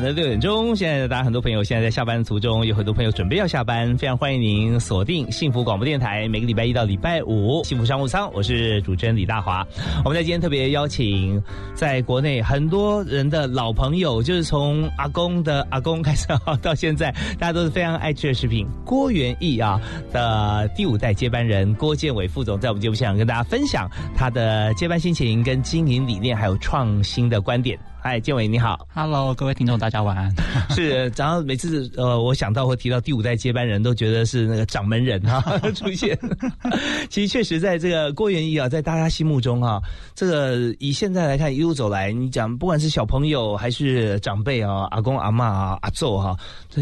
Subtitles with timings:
[0.00, 9.62] 晚的六点钟，现在大家很多朋友现在在下班途中，有很多朋友准备要下班，非常欢迎您锁定幸福广播电台，每个礼拜一到礼拜五幸福商务舱，我是主持人李大华。
[10.02, 11.38] 我们在今天特别邀请
[11.74, 16.26] 在国内很多人的老朋友，就是从阿公的阿公开始
[16.62, 19.78] 到现在，大家都是非常爱吃的食品，郭元义啊
[20.10, 27.78] 的第五代接班人郭建伟副总，在我们节目现场跟大家分享他的接班心情、跟经营理念，还有创新的观点。
[28.02, 30.34] 嗨，建伟你好，Hello，各位听众大家晚安。
[30.74, 35.42] 是，然后每次呃，我想到或提到第五代接班人都觉得是那个掌门人哈
[35.76, 36.18] 出现。
[37.10, 39.82] 其实确实在这个郭元义啊，在大家心目中哈，
[40.14, 46.34] 这个以现在来看一路走来，你讲不管是小朋友还是长辈啊，阿公阿妈啊阿祖哈，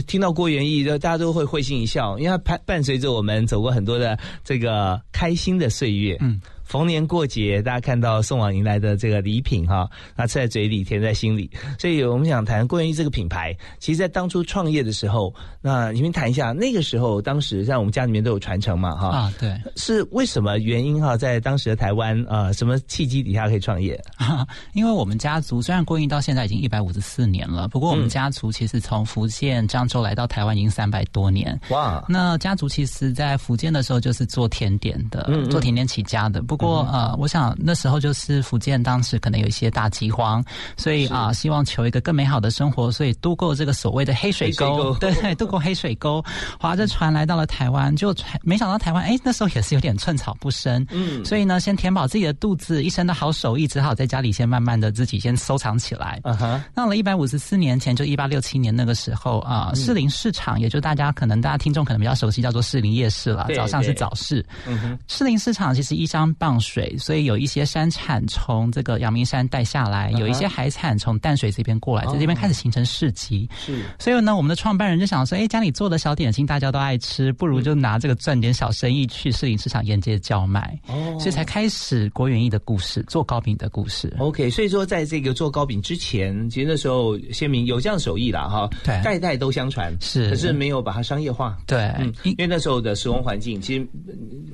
[0.07, 6.17] 听到郭元义，大家都会会心一笑，因为他伴伴随着我们走过很多的这个开心的岁月。
[6.21, 6.41] 嗯。
[6.69, 11.51] 逢年过节，大家看到送往迎来的这个礼品哈，那吃在嘴里，甜在心里。
[11.79, 21.17] 所以我们想谈郭元益这个品牌，其实，在当初创业的时候，那你们谈一下那个时候，当时在我们家里面都有传承嘛哈啊，对，是为什么原因哈？
[21.17, 23.99] 在当时的台湾啊，什么契机底下可以创业？
[24.75, 31.59] 因为我们家族虽然郭益到现在已经一百五十四年了，不过我们家族其实从福建漳州来到台湾已经三百多年。
[31.71, 36.58] 哇，那家族其实在福建的时候就是做甜点的，做甜点起家的，不。
[36.59, 40.45] 过呃，我想那时候就是福建当时可能有一些大饥荒，
[40.77, 46.23] 所以啊，希望求一个更美好的生活，所以渡过这个所谓的黑水沟，对 对，渡过黑水沟，
[46.59, 48.13] 划着船来到了台湾，就
[48.43, 56.21] 没想到台湾哎，那时候也是有点寸草不生，嗯，所以呢，先填饱自己的肚子，一身的好手艺，只好在家里先慢慢的自己先收藏起来。
[56.25, 64.45] 嗯哼，到了一百五十四年前，就一八六七年那个时候啊，士林市场，也就大家可能大家听众可能比较熟悉，叫做士林夜市了，早上是早市。
[64.67, 66.48] 嗯哼，士林市场其实依山傍。
[66.49, 73.47] 放水，所以有一些山产从这个阳明山带下来，有一些海产从淡水这边过来，在这边开始形成市集。
[73.55, 80.75] 是，所以呢，我们的创办人就想说，哎，家里做的小点心大家都爱吃，不如就拿这个赚点小生意去市林市场沿街叫卖。
[80.87, 84.11] 哦，所以才开始国元义的故事，做糕饼的故事。
[84.19, 91.59] OK，所以说在这个做糕饼之前，其实那时候先民有这样手艺了哈，对，代代都相传，是，可是没有把它商业化。
[91.67, 93.87] 对，嗯，因为那时候的时空环境，其实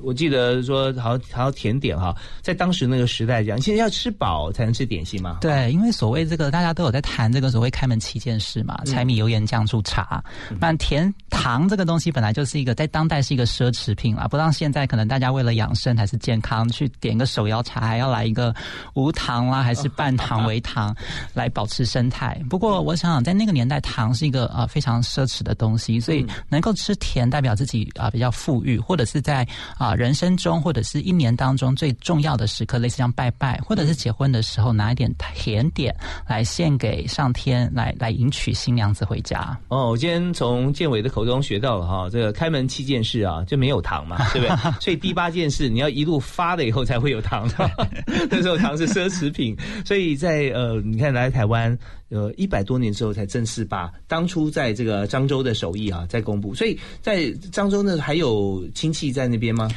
[0.03, 1.84] 我记得说，好好像甜点。
[1.85, 5.37] 点哈，在当时那个时代讲，现在要吃饱才能吃点心嘛。
[5.39, 10.23] 对，因为所谓这个大家都有在谈这个所谓开门七件事嘛，柴米油盐酱醋茶。
[10.59, 18.51] 那甜糖这个东西本来就是一个在当代是一个奢侈品啊，不像现在可能大家为了养生还是健康去点个手摇茶，还要来一个
[18.95, 20.95] 无糖啦，还是半糖为糖
[21.35, 22.41] 来保持生态。
[22.49, 29.47] 不过我想想在那个年代，糖是一个呃非常奢侈的东西，所以能够吃甜代表自己啊比较富裕，或者是在
[29.77, 31.74] 啊人生中或者是一年当中。
[31.75, 35.95] 最重要的时刻，类似像拜拜，或者是结婚的时候，拿一点甜点
[36.27, 39.57] 来献给上天，来来迎娶新娘子回家。
[39.67, 44.71] 哦，我今天从建伟的口中学到了哈，这个开门七件事啊，就没有糖嘛， 对不对？
[44.79, 47.49] 所以第八件事，你要一路发了以后才会有糖。
[48.29, 51.77] 那时候糖是奢侈品，所以在呃，你看来台湾。
[52.09, 59.67] 呃，一百多年之后才正式把当初在这个漳州的手艺啊再公布，所以在漳州呢还有亲戚在那边吗？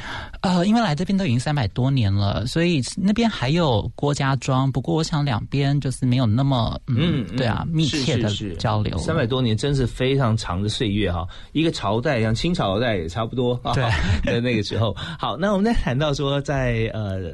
[0.41, 4.71] 呃，因为来这边都已经三百多年了，所以那边还有郭家庄。
[4.71, 8.97] 不过我想两边就是没有那么嗯，对啊，密切的交流。
[8.97, 13.59] 三百多年真是非常长的岁月哈，一个朝代像清朝代也差不多。
[13.73, 13.83] 对，
[14.25, 14.95] 在那个时候。
[15.17, 17.31] 好，那我们再谈到说在呃。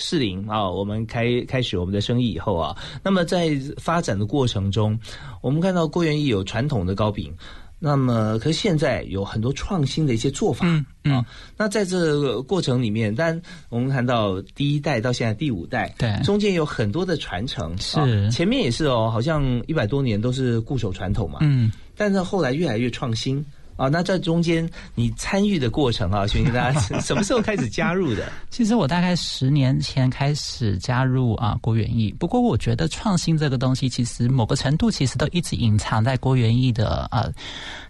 [0.00, 4.96] 适龄啊，我们开开始我们的生意以后啊，那么在发展的过程中，
[5.42, 7.34] 我们看到郭元义有传统的糕饼，
[7.78, 10.66] 那么可是现在有很多创新的一些做法
[11.04, 11.24] 啊。
[11.56, 23.44] 那在这个过程里面，但我们谈到第一代到现在第五代，对，中间有很多的传承，是前面也是哦，好像一百多年都是固守传统嘛，嗯，但是后来越来越创新。
[23.78, 28.30] 啊，那在中间你参与的过程啊， 询问大家什么时候开始加入的？
[28.50, 32.14] 其实我大概十年前开始加入啊郭元义。
[32.18, 37.32] 不过我觉得创新这个东西，其实某个程度其实都一直隐藏在郭元义的呃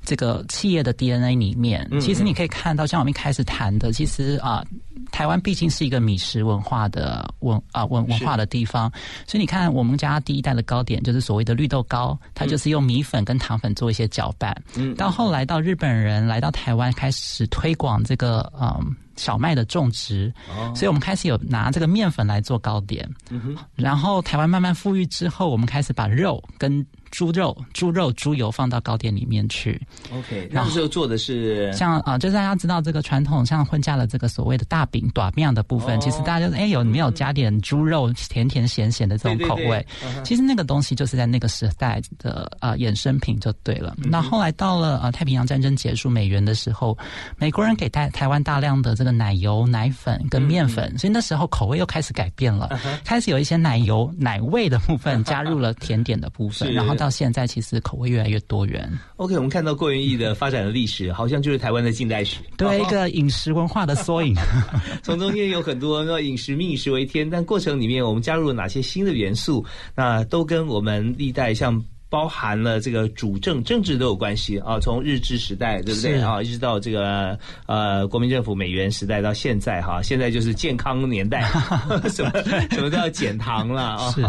[0.04, 1.88] 这个企业的 DNA 里面。
[2.00, 4.62] 其实你可以看到，像我们一开始谈的，其实啊
[5.10, 8.90] 台湾毕竟是一个米食文化的文啊文文化的地方，
[9.26, 14.56] 所以你看我们家第一代的糕点就是所谓的绿豆糕，它就是用米粉跟糖粉做一些搅拌。
[14.76, 20.32] 嗯，到后来到日本人来到台湾开始推广这个嗯小麦的种植，
[20.74, 23.08] 所以我们开始有拿这个面粉来做糕点。
[23.30, 29.80] 嗯哼，然后台湾慢慢富裕之后，我们开始把肉跟猪肉、猪肉、猪油放到糕点里面去。
[30.12, 39.84] OK，那时候做的是像啊，就是大家知道这个传统，像婚嫁的这个所谓的大饼、短面的部分，其实大家就是哎有没有加点猪肉，甜甜咸咸的这种口味？
[40.22, 43.96] 其实那个东西就是在那个时代的呃衍生品就对了。
[43.98, 46.96] 那后来到了呃太平洋战争结束美元的时候，
[47.38, 56.97] 美国人给台台湾大量的这个奶油、奶粉跟面粉，所以那时候口味又开始改变了，开始有一些奶油奶味的部分加入了甜点的部分，然后。
[56.98, 58.90] 到现在，其实口味越来越多元。
[59.16, 64.34] OK，我们看到过元艺的发展的历史，好像就是台湾的近代史，对一个饮食文化的缩影。
[65.02, 69.64] 从中间有很多那饮食民以食为天，但过程里面我们加入了哪些新的元素？
[69.94, 71.82] 那都跟我们历代像。
[72.10, 81.42] 包含了这个主政政治都有关系啊，从日治时代对不对啊，一直到这个呃国民政府美元时代到现在哈，现在就是健康年代，
[82.08, 82.32] 什么
[82.70, 84.10] 什么都要减糖了啊。
[84.12, 84.24] 是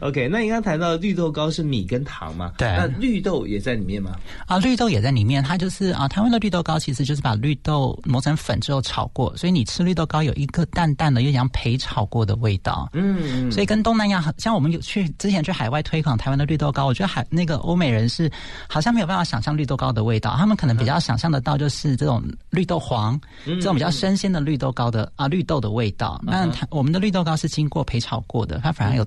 [0.00, 2.52] OK，那你刚谈到绿豆糕是米跟糖嘛？
[2.56, 4.12] 对，那绿豆也在里面吗？
[4.46, 12.88] 啊，绿豆也在里面，它就是啊，台湾的绿豆糕其实就是把绿豆磨成粉之后炒过，所以你吃绿豆糕有一个淡淡的又像焙炒过的味道。
[12.92, 17.07] 嗯，所以跟东南亚像我们有去之前去海外推广台湾的绿豆糕，我觉得。
[17.08, 18.30] 还那个欧美人是
[18.68, 26.20] 好像没有办法想象绿豆糕的味道，他们可能比较想象得到就是这种绿豆黄，这种比较生鲜的绿豆糕的啊绿豆的味道。
[26.22, 29.06] 那它我们的绿豆糕是经过焙炒过的，它反而有。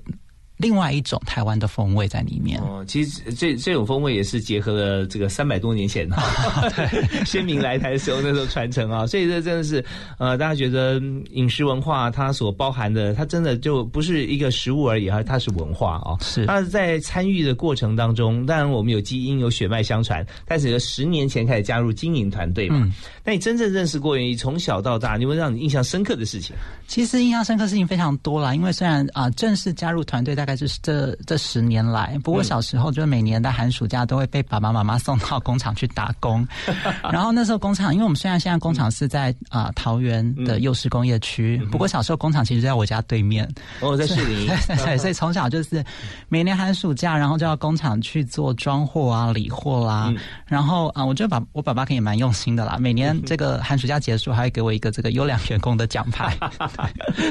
[0.61, 6.07] 另外一种台湾的风味在里面哦，其实这这种风味也是结合了这个三百多年前
[6.75, 9.83] 对 先民来台的时候那时候传承啊，所以这真的是
[10.19, 16.15] 呃，大家觉得饮食文化它所包含的，它真的就不是一个食物而已而，它是文化啊。
[16.21, 22.77] 是它在参与的过程当中，当然我们有基因有血脉相传，但是十年前开始加入经营团队嘛。
[22.83, 22.93] 嗯
[23.23, 26.55] 那你真正认识郭元义，从小到大，有没有让你印象深刻的事情？
[26.87, 30.50] 其实印象深刻事情非常多啦，因为虽然啊正式加入团队大概。
[30.55, 36.47] 是这这十年来，不过小时候就是每年的寒暑假都会被爸爸妈妈送到工厂去打工，
[37.11, 43.47] 然后那时候工厂，因为我们虽然现在工厂是在啊桃园的幼师工业区，不过小时候工厂其实在我家对面，
[43.79, 44.47] 哦，在市里，
[44.85, 45.83] 对，所以 从小就是
[46.29, 50.13] 每年寒暑假，然后就要工厂去做装货啊、理货啦，
[50.45, 56.35] 然后啊，我觉得爸我爸爸可以蛮用心的啦，每年这个寒暑假结束还会给我一个这个优良员工的奖牌，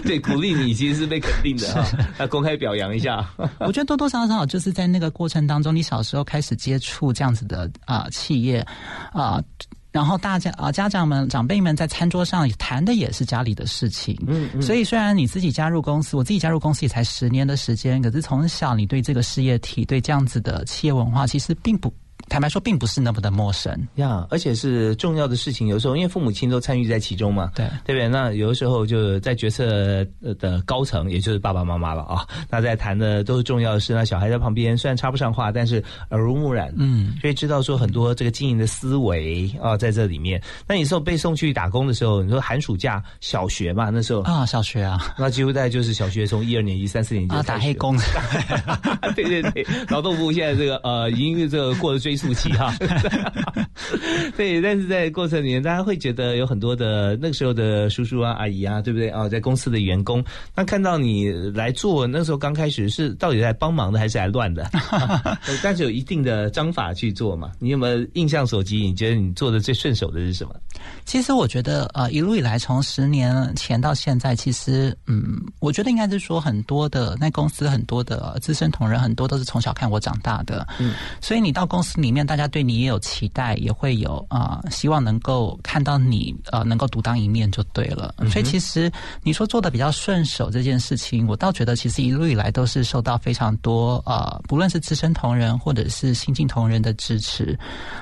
[0.04, 1.86] 对，鼓励你其实是被肯定的啊，
[2.18, 2.99] 要公开表扬一下。
[3.60, 8.66] 我觉得多多少少就是在那个过程当中，你小时候开始接触这样子的啊企业
[9.12, 9.42] 啊，
[9.92, 21.92] 然后大家啊家长们长辈们在餐桌上谈的也是家里的事情，嗯，所以虽然你自己加入公司，我自己加入公司也才十年的时间，可是从小你对这个事业体对这样子的企业文化其实并不。
[22.30, 25.66] 坦白说，并不是那么的陌生呀，而且是重要的事情。
[25.66, 28.08] 有时候，因为父母亲都参与在其中嘛，对对不对？
[28.08, 29.66] 那有的时候就在决策
[30.38, 32.24] 的高层，也就是爸爸妈妈了啊。
[32.48, 40.40] 那在谈的都是重要的事，那小孩在旁边虽然插不上话，但是耳濡目染，嗯，所以知道说很多这个经营的思维啊，在这里面。
[40.68, 47.96] 那你说被送去打工的时候，你说寒暑假小学嘛，那时候啊，小学啊， 那几乎在就是小学从一二年级、三四年级啊，打黑工，
[49.16, 52.19] 对对对，劳动部现在这个呃，因为这个过了追。
[52.20, 52.74] 速期哈，
[54.36, 59.26] 对，但是在过程里面，大家会觉得有很多的那个时候的叔叔啊、阿姨啊，对不对啊？
[59.26, 60.22] 在公司的员工，
[60.54, 64.68] 那看到你来做，那时候刚开始是到底在帮忙的还是来乱的？
[65.64, 67.52] 但是有一定的章法去做嘛？
[67.58, 68.76] 你有没有印象所及？
[68.80, 70.54] 你觉得你做的最顺手的是什么？
[71.06, 82.09] 其实我觉得，呃，一路以来，从十年前到现在，其实，嗯，我觉得应该是说，很多的那公司很多的资深同仁，很多都是从小看我长大的，嗯，所以你到公司里。
[82.10, 88.12] 里面大家对你也有期待，也会有啊，希望能够看到你呃，能够独当一面就对了。
[88.28, 88.90] 所以其实
[89.22, 97.56] 你说做的比较顺手这件事情，我倒觉得其实一路以来都是受到非常多呃，不论是资深同仁或者是新进同仁的支持。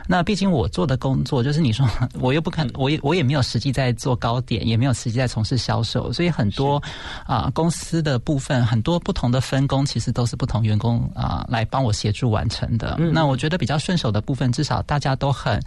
[0.06, 1.86] 那毕竟我做的工作就是你说
[2.18, 6.82] 我又不肯，我也我也没有实际在做糕点，也没有实际在从事销售，所以很多
[7.26, 12.96] 啊公司的部分很多不同的分工，其实都是不同员工啊来帮我协助完成的。
[13.12, 13.98] 那我觉得比较分。
[13.98, 15.60] 手的部分，至少大家都很。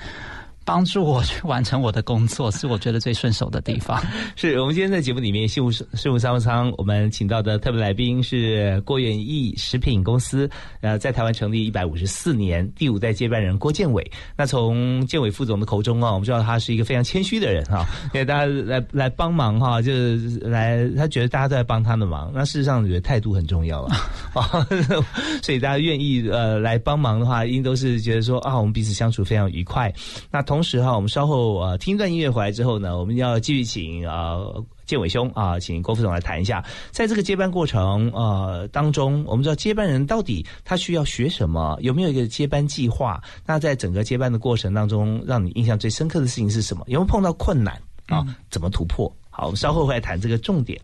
[0.72, 4.02] 帮助我去完成我的工作，是我觉得最顺手的地方。
[4.38, 10.50] 是我们今天在节目里面，幸福幸福商务舱，我们请到的特别来宾是郭元义食品公司，
[10.80, 14.10] 呃，在台湾成立一百五十四年，第五代接班人郭建伟。
[14.38, 17.86] 那从建伟副总的口中啊，我们知道他是一个非常谦虚的人哈，
[18.16, 22.32] 因为大家来来帮忙哈，就是来他觉得大家都在帮他的忙。
[22.34, 23.90] 那事实上，觉得态度很重要了
[24.34, 24.66] 啊，
[25.44, 29.94] 所以大家愿意呃来帮忙的话，应都是觉得说啊，我们彼此相处非常愉快。
[30.32, 34.38] 那同同时哈，我们稍后呃听一段音乐回来之后呢，我们要继续请啊
[34.86, 43.20] 建伟兄啊，请郭副总来谈一下，在这个接班过程呃当中，我们知道接班人到底他需要学什么，有没有一个接班计划？
[43.44, 46.84] 那在整个接班的过程当中，让你印象最深刻的事情是什么？
[46.86, 48.24] 有没有碰到困难啊？
[48.52, 49.12] 怎么突破？
[49.32, 50.80] 好，我们稍后会来谈这个重点。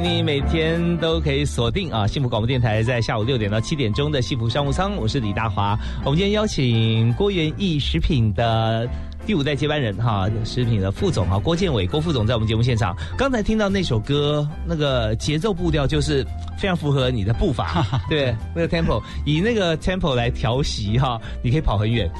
[0.00, 5.78] 你每天都可以锁定啊，幸福广播电台，在下午六点到七点钟的幸福商务舱，我是李大华。
[6.04, 8.88] 我们今天邀请郭元益食品的。
[9.24, 12.96] 第五代接班人哈，食品的副总哈，郭建伟郭副总在我们节目现场。
[13.16, 16.26] 刚才听到那首歌，那个节奏步调就是
[16.58, 22.10] 非常符合你的步伐， 对，那个 tempo，以那个 tempo 来调息哈，你可以跑很远。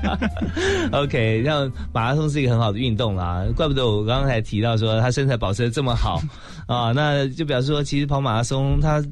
[0.92, 6.20] OK，让马拉松是一个很好的运动啦，怪不得我刚刚才提到说他身材保持的这么好
[6.66, 9.02] 啊，那就表示说其实跑马拉松它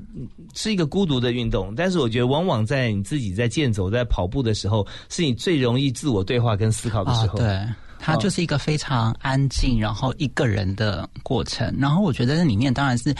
[0.55, 6.98] 是一个孤独的运动，但是我觉得往往在你自己在健走在跑步的时候，是你最容易自我对话跟思考。
[7.05, 11.75] 啊，对，它就是一个非常安静，然后一个人的过程。
[11.79, 13.15] 然后我觉得那里面当然是。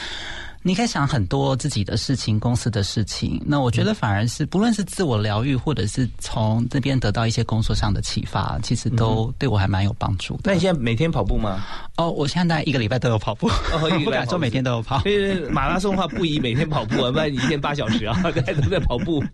[0.63, 3.41] 你可以想很多自己的事情、公司的事情。
[3.47, 10.39] 那我觉得反而是，不论是自我疗愈，或者是从这边得到一些工作上的启发，其实都对我还蛮有帮助。
[10.45, 11.65] 那你现在每天跑步吗？
[11.97, 13.49] 哦，我现在一个礼拜都有跑步，
[14.05, 15.03] 不敢说每天都有跑。
[15.05, 19.25] 因为马拉松的话不宜每天跑步啊， 不然你一天八小时啊，大 家都在跑步。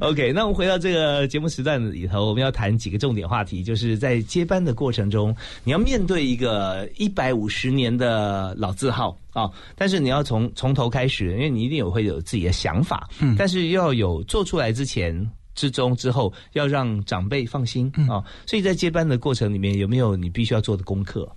[0.00, 9.16] OK，那我们回到这个节目时段里头，我们要谈几个重点话题，就是在接班的过程中，你要面对一个一百五十年的老字号。
[9.34, 9.50] 啊！
[9.76, 15.14] 但是你要从从头开始，因为你一定有会有自己的想法，嗯，但是要有做出来之前、
[15.54, 18.24] 之中、之后，要让长辈放心啊。
[18.46, 21.28] 所以在接班的过程里面，有没有你必须要做的功课？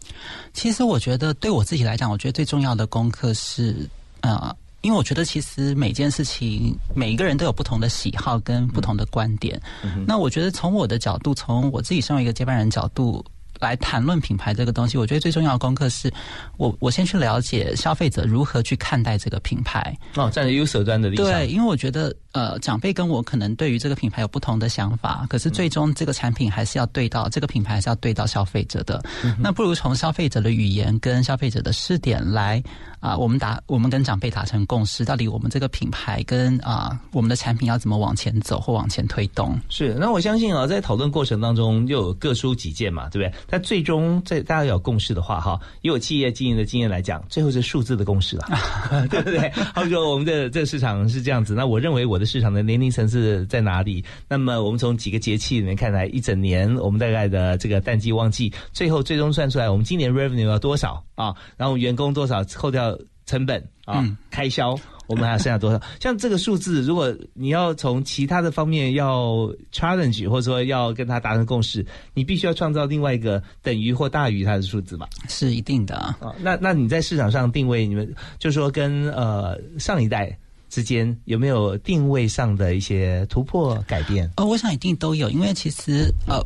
[0.53, 3.89] 其实我觉得，对我自己来讲，我觉得最重要的功课是，
[4.21, 9.59] 呃，因为我觉得其实每件事情，每一个人都有不同的喜好跟不同的观点。
[10.05, 13.25] 那我觉得从我的角度，从我自己身为一个接班人角度。
[13.59, 16.11] 来谈论品牌这个东西，我觉得最重要的功课是
[16.57, 19.95] 我我先去了解消费者如何去看待这个品牌。
[20.15, 29.03] 哦，站在优手端的立场，对，因为我觉得呃长辈跟我可能对于这个品牌有不同的想法，可是最终这个产品还是要对到这个品牌还是要对到消费者的，
[29.39, 32.63] 那不如从消费者的语言跟消费者的试点来。
[32.99, 39.55] 啊，我们达我们跟长辈达成共识，到底我们这个品牌跟啊我们的产品要怎么往前走或往前推动？
[39.69, 43.39] 是，那我相信啊，在讨论过程当中又有各抒己见嘛，对不对？
[43.47, 48.47] 但最终在大家有共识的话，哈，以我企业经营的经验来讲，最后是数字的共识了，
[49.11, 49.47] 对不对？
[49.75, 54.03] 好说我们的这个市场是这样子，那我认为我的市场的年龄层次在哪里？
[54.29, 61.33] 那么我们从几个节气里面看来，一整年我们大概的这个淡季旺季，最后最终算出来，我们今年 revenue 要多少啊？
[61.55, 62.95] 然后员工多少扣掉？
[63.27, 64.73] 成本啊，开销，
[65.05, 65.81] 我们还剩下多少？
[65.99, 75.09] 像这个数字，如果你要从其他的方面要 challenge，或者说要跟他达成共识，你必须要创造另外一个等于或大于它的数字吧？
[75.27, 76.17] 是一定的啊。
[76.39, 80.33] 那那你在市场上定位，你们就说跟呃上一代
[80.69, 84.29] 之间有没有定位上的一些突破改变？
[84.37, 86.41] 哦，我想一定都有，因为其实呃。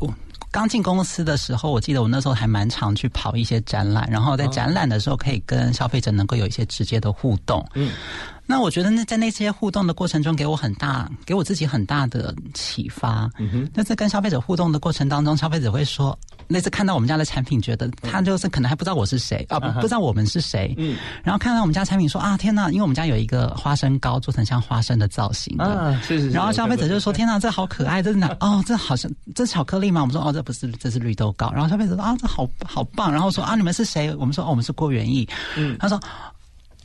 [0.50, 7.66] 刚进公司的时候，我记得我那时候还蛮常去跑一些展览，然后在展览的时候可以跟消费者能够有一些直接的互动。
[7.72, 7.90] 嗯。
[8.46, 13.30] 那我觉得那在那些互动的过程中，给我很大，给我自己很大的启发。
[13.38, 13.70] 嗯哼。
[13.72, 16.18] 那在跟消费者互动的过程当中，消费者会说，
[16.48, 20.74] 那次看到我们家的产品，觉得他就是可能还不知道我是谁啊，不知道我们是谁。
[20.76, 20.96] 嗯。
[21.22, 22.68] 然后看到我们家产品，说啊，天哪！
[22.70, 26.30] 因为我们家有一个花生糕，做成像花生的造型啊，是是。
[26.30, 28.02] 然后消费者就说：“天哪，这好可爱！
[28.02, 28.36] 这是哪？
[28.40, 35.76] 哦，这好像这是巧克力吗？”我们说：“哦，这不是，这是绿豆糕。”然后消费者说：“啊，这好好棒！”然后说：“啊，你们是谁？”我们说：“哦，我们是郭元义。”嗯。
[35.78, 36.00] 他说。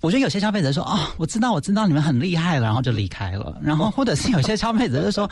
[0.01, 3.57] 我觉得有些消费者说哦，我知道，我知道你们很厉害了，然后就离开了。
[3.61, 5.29] 然后 或者是有些消费者就说，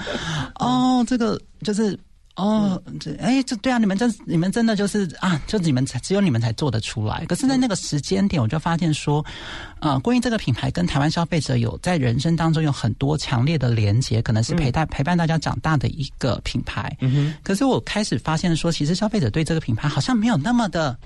[0.55, 1.97] 哦，这个就是
[2.35, 7.23] 哦，这哎，这对啊，你们真你们真的就是啊，就你们才只有你们才做得出来。
[7.27, 9.23] 可是，在那个时间点，我就发现说，
[9.79, 16.93] 呃，关于这个品牌跟台湾消费者有在人生当中有很多强烈的连接，可能是陪伴陪伴大家长大的一个品牌。
[16.99, 17.33] 嗯哼。
[17.43, 20.97] 可是我开始发现说，其实消费者对这个品牌好像没有那么的。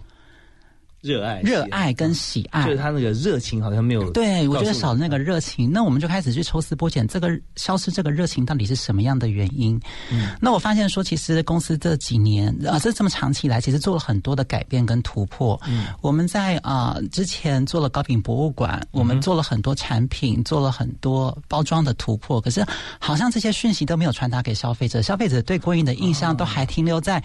[1.02, 4.10] 热爱、热爱跟喜爱，就是他那个热情好像没有。
[4.12, 5.72] 对，我觉得少了那个热情。
[5.72, 9.80] 那我们就开始去抽丝剥茧，这个消失这个热情到底是什么样的原因？
[10.12, 15.60] 嗯，那我发现说，其实公司这几年啊，这这么长期以来，其实做了很多的改变跟突破。
[15.68, 22.66] 嗯，我们在啊之前做了高品博物馆，我们做了很多产品，做了很多包装的突破，可是
[23.00, 27.24] 好像这些讯息都没有传达给消费者，消费者对郭英的印象都还停留在。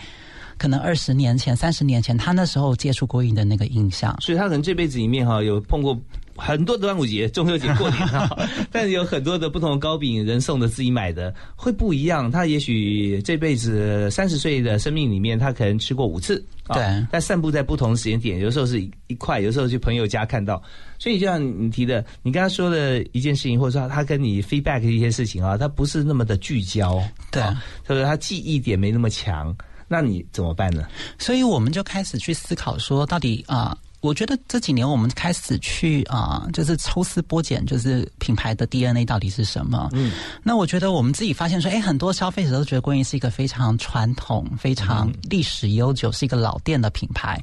[0.59, 5.99] 可能二十年前、三十年前，他那时候接触郭颖的那个印象，所以他可能这辈子里面哈有碰过
[6.37, 8.29] 很多端午节、中秋节过年哈，
[8.71, 12.31] 但是有很多的不同的糕饼，人送的、自己买的会不一样。
[12.31, 20.63] 他也许这辈子三十岁的生命里面，他可能吃过五次，对，但散布在不同的时间点，有时候是一块，有时候去朋友家看到。
[20.99, 27.43] 所以就像你提的，你刚刚说的一件事情，或者说他跟你 feedback 一些事情啊，他不是那么的聚焦，对，
[27.87, 29.55] 所以他记忆点没那么强。
[29.89, 30.87] 那你怎么办呢？
[31.19, 33.77] 所以我们就开始去思考说，到底啊。
[34.05, 39.89] 我觉得这几年我们开始去啊，就是抽丝剥茧，就是品牌的 DNA 到底是什么？
[39.95, 47.43] 嗯，那我觉得我们自己发现说，哎，很多消费者都觉得观音是一个非常传统、非常历史悠久，是一个老店的品牌。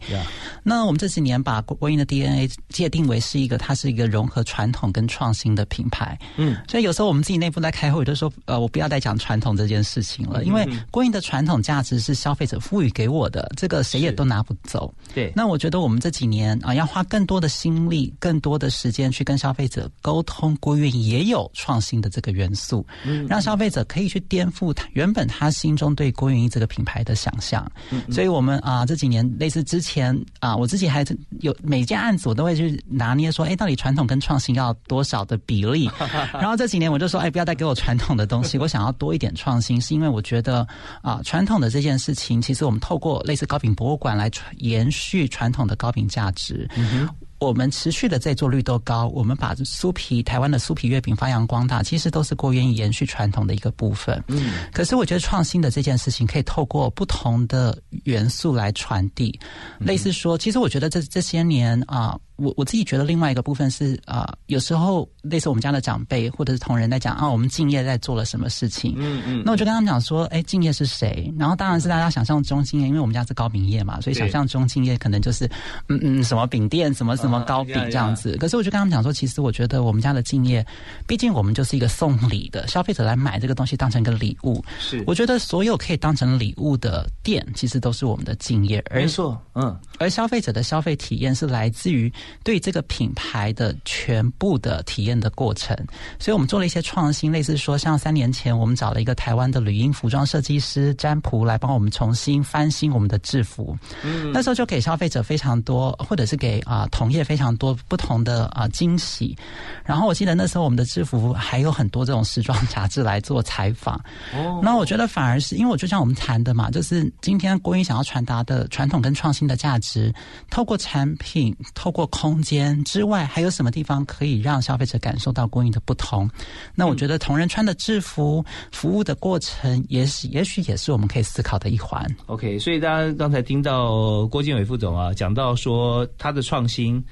[0.61, 6.15] 那我们这几年把观音的 DNA 界定为是一个，它是一个融合传统跟创新的品牌。
[6.37, 14.93] 嗯，所以有时候我们自己内部在开会，就说，呃，我不要再讲传统这件事情了，因为观音的传统价值是消费者赋予给我的，这个谁也都拿不走。
[15.11, 16.50] 对，那我觉得我们这几年。
[16.61, 27.69] 啊，要花更多的心力、更多的时间去跟消费者沟通，国运也有创新的这个元素，嗯，让消费者可以去颠覆他原本他心中对郭云这个品牌的想象。
[28.11, 31.05] 所以，我们啊这几年类似之前啊，我自己还
[31.39, 35.89] 有每件案子我都会去拿捏说，哎，到底传统跟创新要多少的比例？
[36.33, 40.67] 然后这几年我就说，哎，不要再给我传统的东西，我想要多一点创新，是因为我觉得
[41.01, 46.40] 啊，传统的这件事情，其实我们透过类似高品博物馆来延续传统的高品价值。
[46.75, 47.07] 嗯。
[47.41, 54.23] 我们持续的在做绿豆糕，我们把酥皮台湾的酥皮月饼发扬光大，其实都是郭元延续传统的一个部分。
[54.27, 59.39] 嗯，可是我觉得创新的这件事情可以透过不同的元素来传递，
[59.79, 68.95] 类似说，其实我觉得这这些年啊，我我自己觉得另外一个部分是啊，有时候类似我们家的长辈或者是同仁在讲啊，我们敬业在做了什么事情。
[68.97, 71.31] 嗯嗯，那我就跟他们讲说，哎，敬业是谁？
[71.37, 75.45] 然后当然是大家想象中敬业，因为我们家是糕饼业嘛，所以想象中敬业可能就是
[75.89, 77.41] 嗯嗯什么饼店什么什么。
[77.41, 78.37] 糕饼这样子？
[78.37, 80.65] 可是我就跟他们讲说，其实我觉得我们家的敬业，
[81.07, 84.63] 毕竟我们就是一个送礼的，消费者来买这个东西当成一个礼物。
[84.79, 88.81] 是，我觉得所有可以当成礼物的店，其实都是我们的敬业。
[88.93, 89.77] 没错，嗯。
[89.97, 92.11] 而消费者的消费体验是来自于
[92.43, 95.73] 对这个品牌的全部的体验的过程。
[96.19, 103.77] 所以我们做了一些创新，类似说，像三年前我们找了一个台湾的旅英服装设计师詹普来帮我们重新翻新我们的制服。
[104.03, 107.21] 嗯，那时候就给消费者非常多，或者是给啊同业。
[107.21, 109.37] 非常多不同的啊惊喜，
[109.85, 113.95] 然后我记得那时候我们的制服还有很多这种时装杂志来做采访。
[114.33, 120.13] 哦，那我觉得反而是因为我就像我们谈的嘛，就是今天郭英想要传达的传统跟创新的价值，
[120.49, 126.29] 透过产品、透过空间之外，还有什么地方可以让消费者感受到供应的不同？
[126.75, 132.05] 那我觉得同仁穿的制服服务的过程，也是也许也是我们可以思考的一环。
[132.27, 137.03] OK，所以大家刚才听到郭建伟副总啊讲到说他的创新。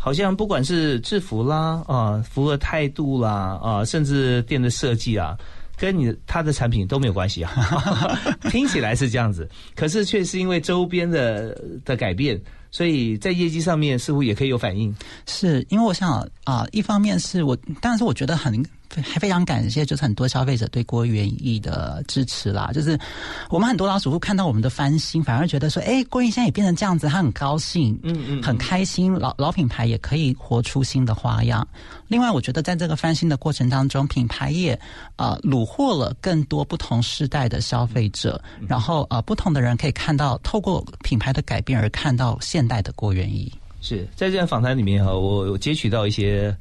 [0.00, 5.36] 好像不管是制服啦啊，服务态度啦啊，甚至店的设计啊，
[5.76, 7.50] 跟你他的产品都没有关系啊。
[8.48, 14.94] 听起来是这样子，可是却是因为周边的的改变，所以在业绩上面似乎也可以有反应。
[15.26, 18.64] 是因为我想啊，一方面是我，但是我觉得很。
[18.96, 22.70] 还非常感谢，就是很多消费者对郭元益的支持啦。
[22.72, 22.98] 就是
[23.50, 29.12] 我们很多老主妇看到我们的翻新，反而觉得说，哎，郭元现在也变成这样子，他很高兴，嗯嗯，很开心。
[29.12, 31.66] 老老品牌也可以活出新的花样。
[32.08, 34.78] 另外，我觉得在这个翻新的过程当中，品牌业
[35.16, 43.52] 呃虏获了更多不同世代的消费者，然后呃不同的人可以看到，透过品牌的改变而看到现代的郭元益。
[43.80, 46.56] 是在这样访谈里面哈，我我截取到一些。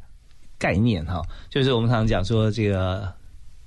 [0.58, 3.08] 概念哈，就是我们常常讲说这个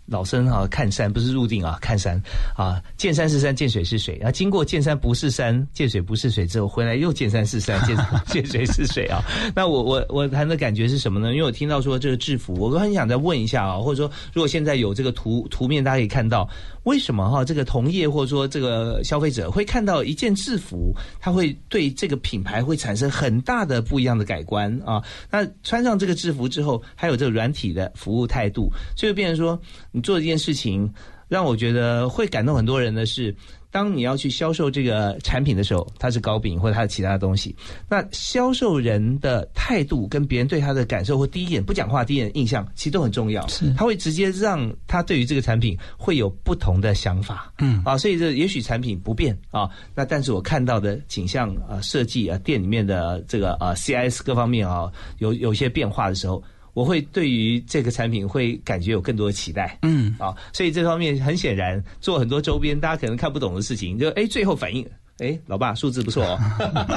[0.07, 2.21] 老生哈看山不是入定啊，看山
[2.57, 9.23] 啊见山是山见水是水啊，经过见山不是山见水不是水之后回来又见山是山见 见水是水啊。
[9.55, 11.33] 那我我我谈的感觉是什么呢？
[11.33, 16.49] 因为我听到说这个制服，我都很想再问一下啊，或者说如果现在有这个图图面，大家可以看到。
[16.85, 25.03] 为什么哈这个同业或者说这个消费者会看到一件制服，他会对这个品牌会产生很大的不一样的改观啊？
[25.31, 29.61] 那穿上这个制服之后，还有这个软体的服务态度，就会变成说，
[29.93, 30.93] 你做一件事情，
[31.29, 33.35] 让我觉得会感动很多人的是。
[33.71, 37.55] 当你要去销售这个产品的时候，它是糕饼或者它的其他的东西，
[37.89, 43.47] 那销售人的态度跟别人对他的感受或第一眼不讲话第一眼印象，其实都很重要。
[43.49, 47.53] 是，他会直接让他对于这个产品会有不同的想法。
[47.59, 56.43] 嗯，啊，所以这也许产品不变啊，那但是我看到的景象啊、设计啊、店里面的这个啊 CIS 各方面啊，有有些变化的时候。
[56.75, 64.87] 我会对于这个产品会感觉有更多的期待，嗯啊，所以这方面很显然做很多周边，大家可能看不懂的事情，就哎最后反应，
[65.19, 66.39] 哎老爸数字不错哦。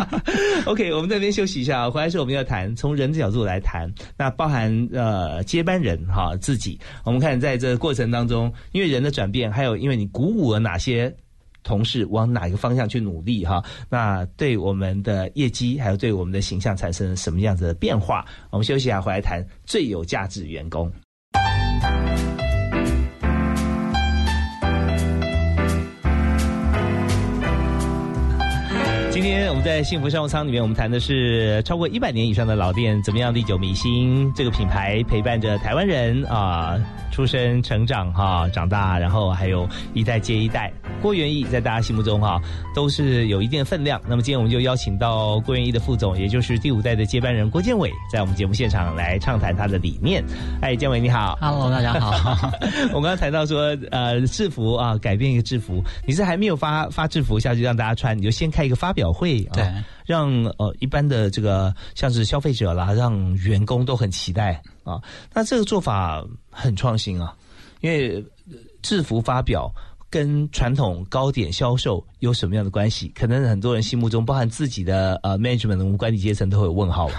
[0.65, 11.13] OK，我们这边休息一下，回来时候我们要谈从人的角度来谈，那包含呃接班人哈自己，我们看在这个过程当中，因为人的转变，还有因为你鼓舞了哪些。
[11.63, 13.63] 同事往哪一个方向去努力哈？
[13.89, 18.25] 那对我们的业绩还有对我们的形象产生什么样子的变化？
[18.51, 20.91] 我们休息一下，回来谈最有价值员工。
[29.11, 34.33] 今天我们在幸福商务舱里面，我们谈的是超过一百年以上的老店怎么样历久弥新。
[34.33, 36.79] 这个品牌陪伴着台湾人啊，
[37.13, 40.73] 出生、成长、哈长大，然后还有一代接一代。
[40.99, 42.41] 郭元义在大家心目中哈
[42.73, 44.01] 都是有一定的分量。
[44.07, 50.23] 那么今天我们就邀请到郭元义的副总，也就是第五代的接班人郭建伟，在我们节目现场来畅谈他的理念。
[50.59, 52.49] 哎，建伟你好，Hello，大家好。
[52.93, 59.13] 我刚刚谈到说，呃，制服啊，改变一个制服，你是还没有发发制服下去让大家穿，你就先开一个发表。
[59.13, 59.63] 会啊对，
[60.05, 65.01] 让呃一般的这个像是消费者啦，让员工都很期待啊。
[65.33, 67.33] 那这个做法很创新啊，
[67.81, 68.23] 因为
[68.81, 69.71] 制服发表
[70.09, 73.07] 跟传统糕点销售有什么样的关系？
[73.15, 77.09] 可能很多人心目中，包含自己的呃 management 管理阶层都会有问号。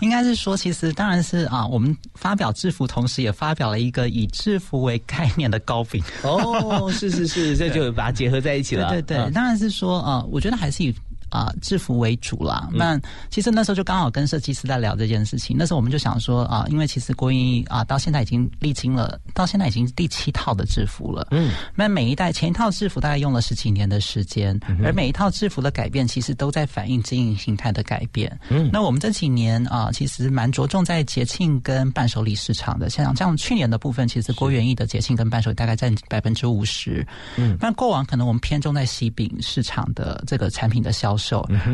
[0.00, 6.02] 应该是说，其实当然是啊，我们发表制服，同时也发表了一个以制服为概念的糕饼。
[6.22, 8.90] 哦，是是是，这就把它结合在一起了。
[8.90, 10.94] 对对，当然是说啊，我觉得还是以。
[11.30, 12.68] 啊，制服为主啦。
[12.72, 15.56] 那其实那时候就刚好跟设计师在聊这件事情。
[15.58, 21.28] 那时候我们就想说啊，因为其实郭英啊，到现在已经历经了，到现在已经第七套的制服了。
[21.30, 28.36] 嗯，那每一代前一套制服大概用了十几年的时间，而每一套制服的改变，其实都在反映经营形态的改变。
[28.48, 32.90] 嗯，那我们这几年啊，其实蛮着重在节庆跟伴手礼市场的。
[32.90, 37.06] 像像去年的部分，其实郭元义的节庆跟伴手礼大概占百分之五十。
[37.36, 41.10] 嗯，但过往可能我们偏重在喜饼市场的这个产品的销。
[41.10, 41.19] 售，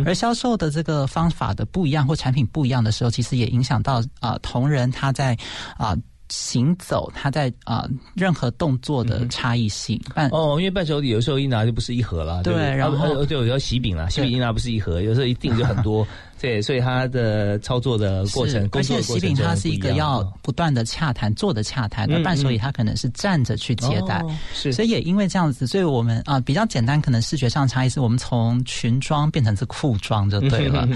[0.05, 5.37] 而销售的这个方法的不一样或产品不一样的时候，其实也影响到啊同仁他在
[5.79, 5.97] 啊
[6.29, 10.01] 行走，他在啊任何动作的差异性。
[10.33, 16.07] 哦，因为伴手礼有时候一拿就不是一盒了，对，然后对，有时候喜饼了，喜饼一拿不是一盒，有时候一订就很多。
[16.41, 24.23] 对，所以它的操作的过程，而且喜饼它是一个要不断的洽谈做的洽谈，而伴手礼它可能是站着去接待，
[24.53, 30.87] 是，所以也因为这样子，所以我们啊比较简单，可能视觉上差异是我们从裙装变成是裤装就对了。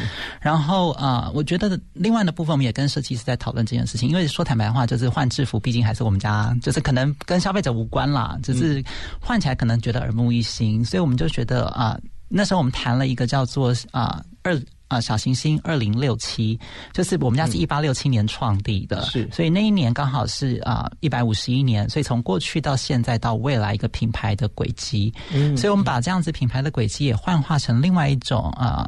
[0.41, 8.85] 然后啊，我觉得另外的部分，我们也跟设计师在讨论这件事情，因为说坦白话，就是换制服，毕竟还是我们家，就是可能跟消费者无关啦，只是
[9.19, 11.99] 换起来可能觉得耳目一新，所以我们就觉得啊，
[12.29, 14.61] 那时候我们谈了一个叫做啊二。
[14.91, 16.59] 啊，小行星二零六七，
[16.93, 28.85] 就是我们家是一八六七年创立的，是，所以那一年刚好是啊一百五十一年，所以从过去到现在到未来一个品牌的轨迹，嗯，所以我们把这样子品牌的轨迹也幻化成另外一种啊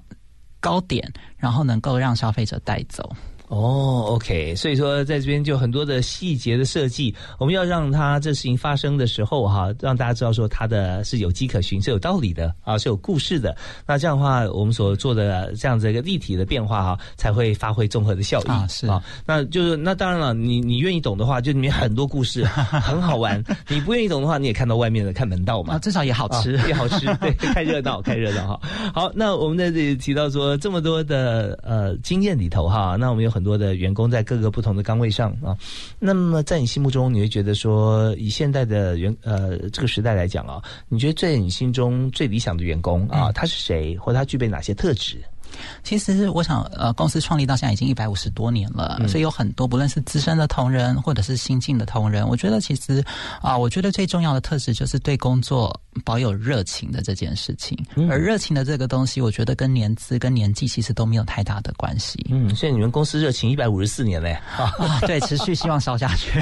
[0.59, 3.15] 高点，然后能够让消费者带走。
[3.53, 13.55] 哦，OK，所以说在这边就很多的细节的设计，我们要让它这事情发生的时候哈，让大家知道说它的是有迹可循，是有道理的啊，是有故事的。
[13.87, 18.67] 那这样的话，我们所做的这样子一个立体的变化哈，才会发挥综合的效益啊。
[18.71, 23.39] 是啊，那就是那当然了，你你愿意懂的话，就里面很多故事很好玩；
[23.69, 25.75] 你不愿意懂的话，你也看到外面的看门道嘛。
[25.75, 28.61] 啊，至少也好吃，也好吃，对， 看热闹，看热闹哈。
[28.95, 33.42] 好，那我们在这里提到说这么多的呃经验里头哈，那我们有很。
[33.43, 35.57] 多的员工在各个不同的岗位上啊，
[35.99, 45.17] 那么在你心目中，你会觉得说，以现在的员呃这个时代来讲啊，你觉得在你心中最理想的员工啊，他是谁，或他具备哪些特质？
[45.83, 53.05] 其实我想，呃，公司创立到现在已经一百五十多年了，所以有很多不论是资深的同仁或者是新进的同仁，我觉得其实
[53.43, 57.79] 啊，我觉得最重要的特质就是对工作保有热情的这件事情。
[58.09, 62.25] 而热情的这个东西，我觉得跟年资跟年纪其实都没有太大的关系。
[62.31, 64.73] 嗯，现在你们公司热情一百五十四年嘞，啊，
[65.07, 66.41] 对，持续希望烧下去。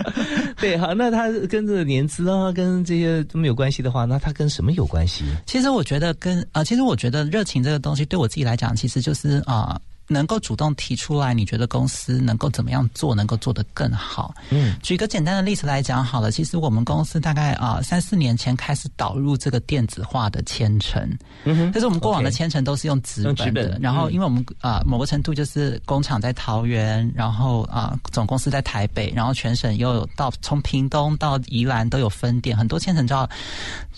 [0.56, 5.24] 对，好，那他跟这个年资啊，跟这些都没有关系的话，那他跟什么有关系？
[5.44, 8.45] 其实我觉得跟啊，其实我觉得热情这个东西对我自己。
[8.46, 14.34] 来讲，其实就是啊，能够主动提出来，你觉得公司能够怎么样做，能够做得更好？
[14.50, 21.02] 嗯，举个简单的例子来讲好了，其实我们公司大概啊三四年前开始导入这个电子化的签呈，
[21.44, 33.28] 嗯哼，但是我们过往的签呈都是用纸本的，然后因为我们啊某个程度就是工厂在桃园，然后啊总公司在台北，然后全省又有到从屏东到宜兰都有分店，很多签呈就要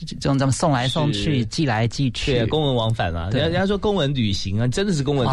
[0.07, 5.29] 这种咱们送来送去，寄来寄去，公文往返啊，人家人家说公文旅行啊，真的是公文。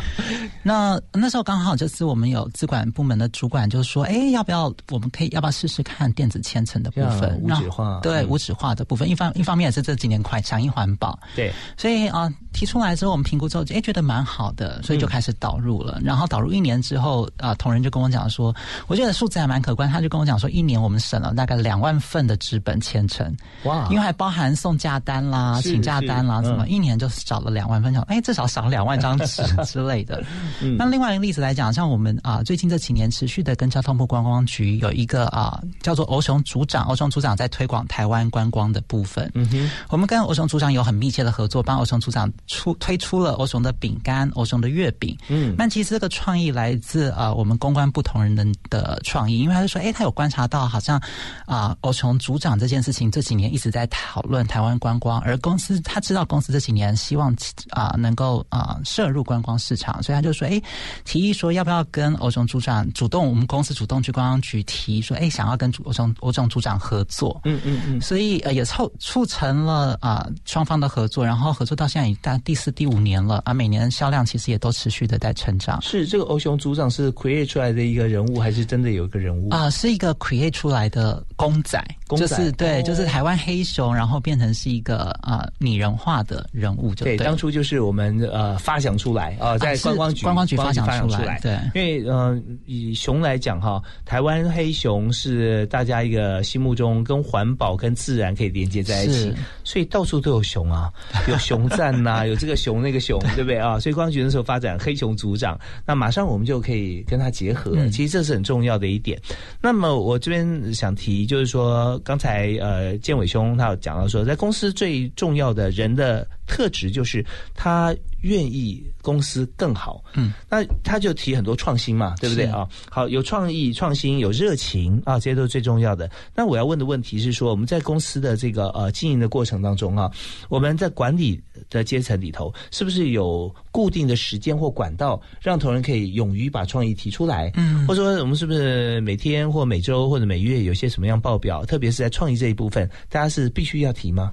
[0.62, 7.38] 那那时候刚好就是我们有资管部门的主管就说：“哎，要不要我们可以要不要试试看电子签呈的部分？
[7.42, 8.00] 无纸化。
[8.02, 16.00] 对无纸化的部分，一方一方面也是这几年快响应环保，对，所以啊提出来之后，我们评估之后，哎觉得蛮好的，所以就开始导入了。
[16.04, 18.54] 然后导入一年之后，啊同仁就跟我讲说，
[18.86, 23.34] 我觉得数字还蛮可观，他就跟我讲说，一年我们省了大概两万份的纸本签呈，
[23.64, 30.22] 哇，因为还包含送假单啦、请假单啦，什么一年就少了两万份，哎至少少了两万张纸之类的。
[30.78, 39.30] 那另外一个例子来讲，像我们啊，最近这几年持续的跟交通部观光局有一个啊，叫做欧雄组长，欧雄组长在推广台湾观光的部分。
[39.34, 45.16] 嗯哼，我们跟欧雄组长有很密切的合作，帮欧雄组长出推出了欧雄的饼干、欧雄的月饼。
[45.28, 51.00] 嗯，那其实这个创意来自啊，我们公关不同人的的创意，因为他就说，哎，他有观察到，好像
[51.46, 57.34] 啊，欧雄组长这件事情这几年一直在讨论台湾观光，而公司他知道公司这几年希望
[57.70, 60.42] 啊能够啊摄入观光市场，所以他就说。
[60.52, 60.60] 哎，
[61.04, 67.40] 提议说要不要跟欧熊组长主动，我们公司主动去观光局提说，哎，想要跟欧熊欧总组长合作。
[67.44, 75.80] 嗯嗯嗯，所以呃也促促成了啊双方的合作，然后合作到现在已大第四第五年了啊，每年销量其实也都持续的在成长。
[75.82, 79.68] 是这个欧雄组长是 create 出来的一个人物，还是真的有一个人物啊？
[79.68, 87.18] 是一个 create 出来的公仔，就是对，就是台湾黑熊，然后变成是一个啊拟人化的人物，就对。
[87.18, 90.22] 当初就是我们呃发想出来啊，在观光局。
[90.22, 100.90] 观光局发想出来，对，因为呃，以熊来讲哈，台湾黑熊是大家一个心目中跟环保跟自然可以连接在一起，所以到处都有熊啊，
[101.28, 103.78] 有熊赞呐，有这个熊那个熊，对不对啊？
[103.78, 109.20] 所以观光局那时候发展黑熊组长，那马上我们就可以跟他结合，其实这是很重要的一点。
[109.60, 117.94] 那么我这边想提，就是说刚才呃建伟兄他有讲到说，在公司最重要的人的特质就是他。
[118.22, 122.68] 愿意公司更好，嗯，那他就提很多创新嘛，对不对啊？
[122.88, 126.08] 好，有创意、创新、有热情啊，这些都是最重要的。
[126.32, 130.08] 那我要问的问题是说，我们在公司的这个呃经营的过程当中啊，
[130.48, 137.50] 我们在管理的阶层里头，是不是有固定的时间或管道，让同仁可以勇于把创意提出来？
[137.56, 141.66] 嗯，或者说我们是不是每天或每周或者每月有些什么样报表？
[141.66, 144.32] 特别是在创意这一部分，大家是必须要提吗？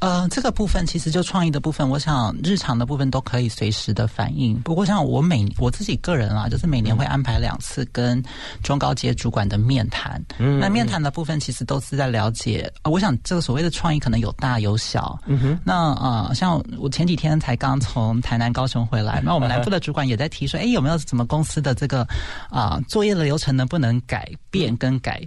[0.00, 4.60] 呃，这个部分其实就创意的部分，我想日常的部分都可以随时的反映。
[4.62, 8.22] 不过像我每我自己个人啊，就是每年会安排两次跟
[8.62, 10.22] 中高阶主管的面谈。
[10.38, 12.70] 嗯，那面谈的部分其实都是在了解。
[12.84, 15.18] 我想这个所谓的创意可能有大有小。
[15.26, 15.58] 嗯哼。
[15.64, 22.06] 那啊，像我前几天才刚从台南、高雄回来，那我们南部的主管也在提说，哎，有没有什么公司的这个
[22.50, 25.26] 啊作业的流程能不能改变跟改？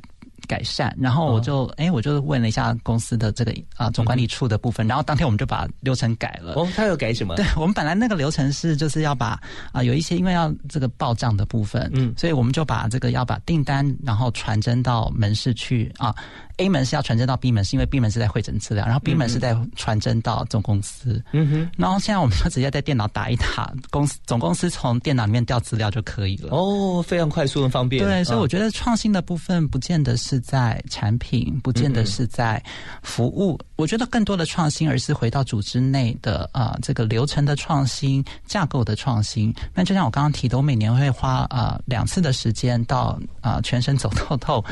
[0.51, 6.55] 改善，然后我就哎，我就问了一下公司的这个啊总管理处的部分，然后当天我们就把流程改了。
[6.55, 7.35] 哦，他有改什么？
[7.37, 9.39] 对我们本来那个流程是就是要把
[9.71, 16.13] 啊有一些因为要这个报账的部分，嗯，所以我们就把这个要把订单然后传真到门市去啊。
[16.61, 21.23] A 门是要传真到 B 门，是因为 B 门是在会诊资料，然后 B 门是在传真到总公司。
[21.31, 26.55] 嗯哼，然后现在我们就直接在电脑打一打，公司总公司从电脑里面调资料就可以了。
[26.55, 28.05] 哦，非常快速很方便。
[28.05, 32.63] 对，所以我觉得创新的部分不见得是在产品，不见得是在
[33.01, 33.59] 服务。
[33.75, 39.51] 我觉得更多的创新，而是回到组织内的啊这个流程的创新、架构的创新。
[39.73, 44.63] 那就像我刚刚提的，我每年会花啊两次的时间到啊全省走透透，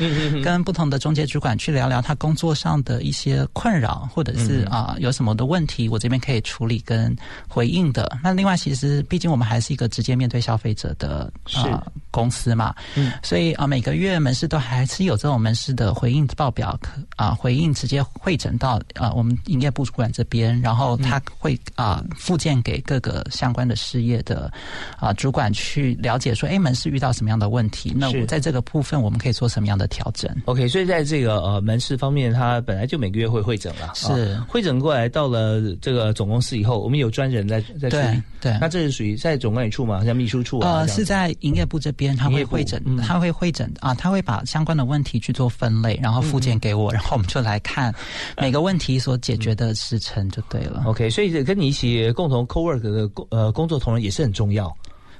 [0.44, 7.16] 跟不同的中介主管去聊聊他工作上的一些困扰，或者是啊有什么的问题，我这边可以处理跟
[7.48, 8.18] 回应的。
[8.22, 18.78] 那另外，其实毕竟我们还是一个直接面对消费者的啊公司嘛，嗯，所以啊每个月门市都还是有这种门市的回应报表，可啊回应直接会诊到。
[18.96, 24.52] 啊，我们营业部主管这边，然后他会啊附件给各个相关的事业的
[24.98, 47.94] 啊主管去了解，说哎门市遇到什么样的问题，那我在这个部分我们可以做什么样的调整？OK，所以在这个呃门市方面，他本来就每个月会会诊了，是会诊过来到了这个总公司以后，我们有专人在在处理，对，那这是属于在总管理处嘛，像秘书处啊，呃，是在营业部这边，他会会诊，他会会诊啊，他会把相关的问题去做分类，然后附件给我，然后我们就来看
[48.36, 48.90] 每个问题。
[49.00, 50.82] 所解决的时程就对了。
[50.84, 54.70] OK，所以跟你一起共同 co work 的工呃工作同仁也是很重要。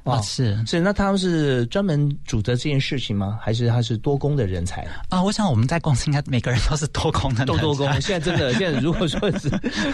[0.05, 3.39] 啊，是是，那他们是专门主责这件事情吗？
[3.41, 5.23] 还是他是多工的人才啊？
[5.23, 7.87] 我想我们在公司应该每个人都是多工的，都多工。
[8.01, 9.51] 现在真的，现在如果说是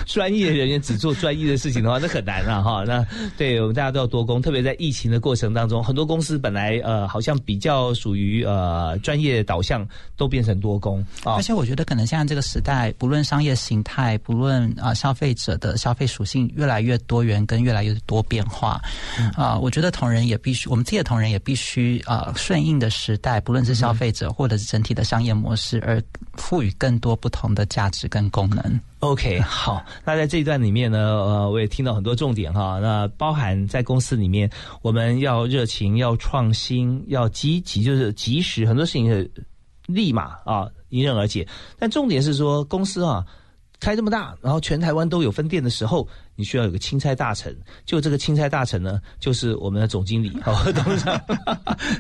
[0.07, 2.85] 专业人员只做专业的事情的话，那很难啊哈。
[2.87, 3.05] 那
[3.37, 11.35] 对我们大家都要多工，特别在疫情的过程当中，很多公司本来呃好像比较属于呃专业导向，都变成多工啊。
[11.35, 18.81] 而且我觉得可能现在这个时代，不论商业形态，不论啊消费者的消费属性，越来越多元跟越来越多变化
[19.35, 19.91] 啊，我觉得。
[19.97, 26.03] 同仁也必须，我们这些同仁也必须啊，顺应的时代，不论是消费者或者是整体的商业模式，而
[26.35, 28.81] 赋予更多不同的价值跟功能。
[28.99, 32.79] OK，好，那在这一段里面呢，呃，我也听到很多重点哈。
[32.79, 34.51] 那包含在公司里面，
[34.83, 39.31] 我们要热情，要创新，要积极，就是及时，很多事情是
[39.87, 41.49] 立马啊迎刃而解。
[41.79, 43.25] 但重点是说，公司啊
[43.81, 46.07] 开这么大，然后全台湾都有分店的时候。
[46.37, 51.21] 你需要有个钦差大臣，就这个钦差大臣呢，就是我们的总经理哦，董事长，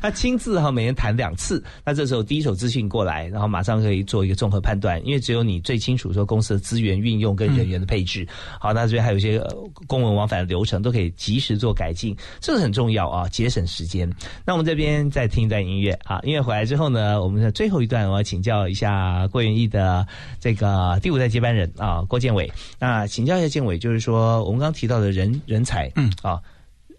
[0.00, 8.28] 他亲自哈每年谈两次，那这时候第一手资讯过来，然后马上可以做一个综合判断，因为只有你最清楚说公司的资源运用跟人员的配置。
[8.60, 9.42] 好，那这边还有一些
[9.86, 14.06] 公文往返的流程都可以及时做改进，这个很重要啊，节省时间。
[14.44, 20.06] 那我们这边再听一段音乐啊，音乐回来之后呢，我们的最后一段我要请教一下郭元义的
[20.38, 22.52] 这个第五代接班人啊，郭建伟。
[22.78, 24.25] 那请教一下建伟，就是说。
[24.26, 26.42] 呃，我们刚刚提到的人人才，嗯啊，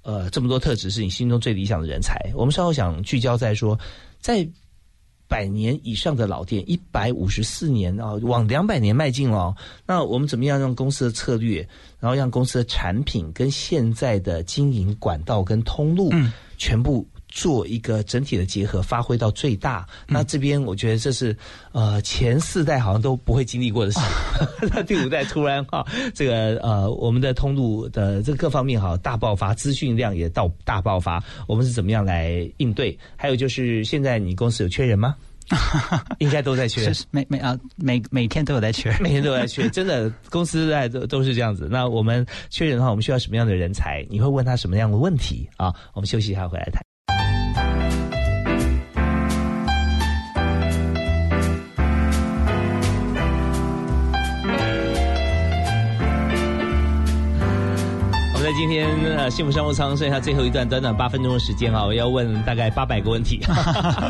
[0.02, 2.18] 呃，这么多特质是你心中最理想的人才。
[2.34, 3.78] 我们稍后想聚焦在说，
[4.22, 4.48] 在
[5.28, 9.54] 百年以上的老店，一百五十四年啊，往两百年迈进了。
[9.86, 11.68] 那我们怎么样让公司的策略，
[12.00, 16.12] 然后让公司的产品跟现在的经营管道跟通路，
[16.58, 17.06] 全部。
[17.30, 19.86] 做一个整体的结合，发挥到最大。
[20.08, 21.36] 那这边我觉得这是
[21.72, 24.00] 呃前四代好像都不会经历过的事。
[24.74, 31.24] 那第五代突然哈，这个呃我们的通路的这各方面哈大爆发，资讯量也到大爆发。
[31.48, 32.98] 我们是怎么样来应对？
[33.16, 35.16] 还有就是现在你公司有缺人吗？
[36.20, 39.70] 应该都在缺，每每啊每每天都有在缺，每天都在缺。
[39.72, 41.70] 真的公司在都都是这样子。
[41.72, 44.06] 那我们缺人的话，我们需要什么样的人才？
[44.10, 45.74] 你会问他什么样的问题啊？
[45.94, 46.84] 我们休息一下，回来谈。
[58.48, 63.42] 在今天呃幸福商务舱剩下最后一段短短八分钟的时间啊，我要问大概八百个问题，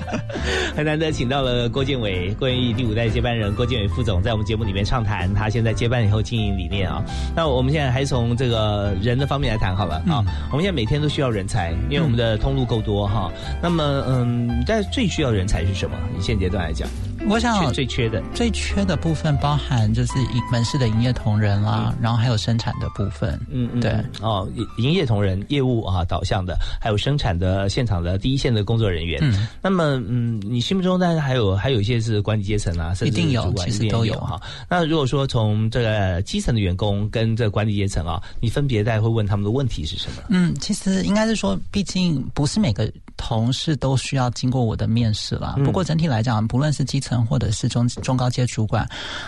[0.78, 7.04] 很难得请到了郭建伟，郭元义第五代接班人郭建伟副总，在我们节目里面畅谈他现在接班以后经营理念啊。
[7.36, 10.24] 那我们现在还从这个人的方面来谈好了啊。
[10.52, 13.32] 我们现在每天都需要人才，因为我们的通路够多哈。
[13.60, 15.98] 那么嗯，但最需要人才是什么？
[16.16, 16.88] 以现阶段来讲。
[17.28, 23.38] 我想最缺的最缺的部分包含就是营门市的营业同仁啦，然后还有生产的部分。
[23.52, 23.92] 嗯嗯，对
[24.28, 29.20] 哦，营业同仁业务啊导向的，还有生产的现场的第一线的工作人员。
[29.22, 34.40] 嗯，那么嗯，你心目中当然还有还有一些是管理阶层啊，甚至主管，其实都有哈。
[34.70, 40.24] 那如果说从这个基层的员工跟这个管理阶层啊，你分别在会问他们的问题是什么？
[40.30, 45.58] 嗯，其实应该是说，毕竟不是每个同事都需要经过我的面试了。
[45.66, 47.18] 不过整体来讲，不论是基层。
[47.28, 48.88] 或者是中中高阶主管，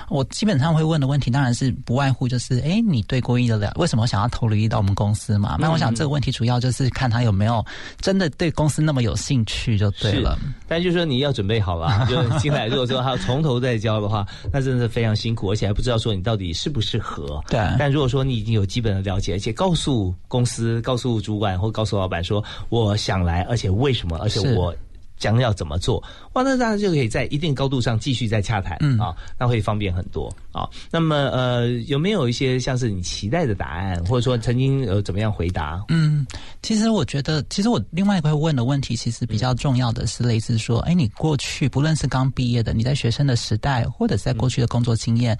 [0.09, 5.57] 我基本上会问的问题，当然是不外乎就是：哎，你对郭一的了，为什么想要投履历到我们公司嘛？
[5.59, 7.65] 那我想这个问题主要就是看他有没有
[7.99, 10.37] 真的对公司那么有兴趣就对了。
[10.67, 17.43] 但就是说你要准备好了， 就进来如果说他要从头再教的话， 那真的是非常辛苦，而且还不知道说你到底适不适合。
[17.49, 17.59] 对。
[17.79, 24.75] 但如果说你已经有基本的了解，而且告诉公司、告诉主管或告诉老板说我想来，而且为什么，而且我。
[25.19, 26.01] 将要怎么做？
[26.31, 30.69] 哇，那大家就可以在一定高度上继续再洽谈啊，那会方便很多啊。
[30.91, 35.83] 那么呃，有没有一些像是你期待的答案，或者说曾经有怎么样回答？
[35.89, 36.25] 嗯，
[36.61, 45.37] 其实我觉得，其实我另外一个会问的问题，其实比较重要的是类似说，哎，你过去不论是刚毕业的，你在学生的时代，或者在过去的工作经验，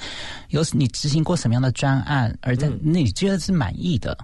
[0.49, 4.17] 有你执行过什么样的专案，而在那你觉得是满意的？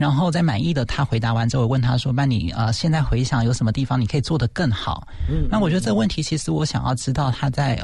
[0.00, 7.80] 然后在满意的他回答完之后，问他说：“那你呃，现在回想有什么地方你可以做得更好？”嗯，那我觉得这个问题，其实我想要知道他在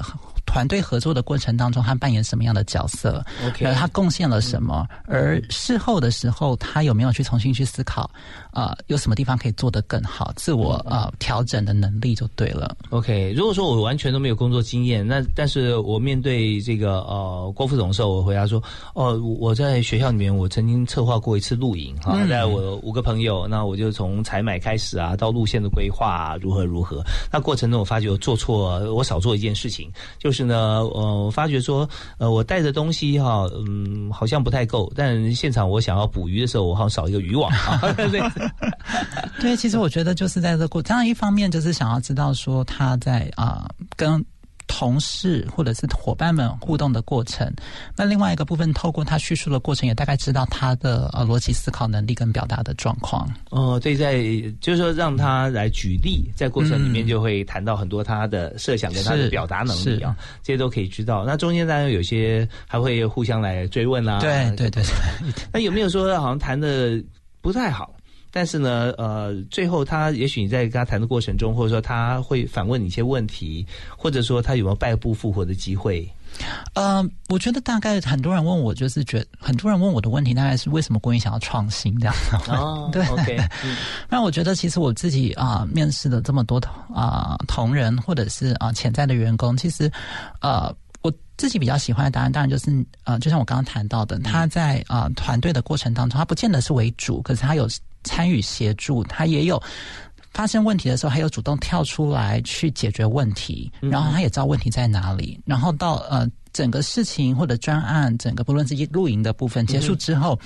[0.56, 4.88] 团队合作的过程当中，他扮演什么样的角色？OK，他贡献了什么？
[5.04, 8.10] 而事后的时候，他有没有去重新去思考？
[8.52, 10.32] 啊，有什么地方可以做得更好？
[10.34, 12.74] 自我啊调整的能力就对了。
[12.88, 18.62] OK，如果说我完全都没有工作经验，那但是我面对这个呃郭副总的时候，我回答说：
[18.94, 27.04] 哦，我在学校里面，我曾经策划过一次露营哈，在我五个朋友，那我就从采买开始啊，到路线的规划如何如何。
[27.30, 30.56] 那过程中我发觉我做错，我少做一件事情，就是呢，
[30.94, 31.88] 呃，我发觉说，
[32.18, 37.80] 呃，我带的东西哈，嗯，好像不太够，但现场我想要捕鱼的时候，我好像少一个渔网啊。
[39.40, 44.24] 对，其实我觉得就是在这过，当然一方面就是想要知道说他在啊跟。
[44.66, 47.50] 同事或者是伙伴们互动的过程，
[47.96, 53.28] 那另外一个部分，透过他叙述的过程，也大概知道他的呃逻辑思考能力跟表达的状况。
[53.50, 54.22] 哦，对，在
[54.60, 61.24] 就是说让他来举例，在过程里面就会谈到很多他的设想跟他的表达能力啊，这些都可以知道。
[61.24, 64.82] 那中间当然有些还会互相来追问啊，对对对。
[65.52, 67.02] 那有没有说好像谈的
[67.40, 67.95] 不太好？
[68.36, 73.66] 但是呢，呃，最后他也许你在跟他谈的过程中，或者说他会反问你一些问题，
[73.96, 76.06] 或者说他有没有败部复活的机会？
[76.74, 82.14] 呃，我觉得大概很多人问我，就是觉很多人问我的问题，大概是为什么郭英想要创新这样
[82.46, 82.52] 的？
[82.52, 83.38] 哦， 对。
[84.10, 86.58] 那我觉得其实我自己啊，面试的这么多
[86.94, 89.90] 啊同仁或者是啊潜在的员工，其实
[90.42, 90.70] 呃，
[91.00, 97.66] 我自己比较喜欢的答案，当然就是呃，就像我刚刚谈到的，他在啊团队的过程当中，他不见得是为主，可是他有。
[98.06, 99.62] 参与协助，他也有
[100.32, 106.26] 发生问题的时候，还有主动跳出来去解决问题，然后他也知道问题在哪里，然后到呃。
[106.56, 110.38] 整个事情或者专案，整个不论是露营的部分结束之后，